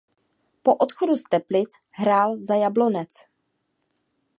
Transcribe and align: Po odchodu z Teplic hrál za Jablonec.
Po 0.63 0.77
odchodu 0.77 1.17
z 1.17 1.23
Teplic 1.23 1.69
hrál 1.91 2.37
za 2.41 2.55
Jablonec. 2.55 3.25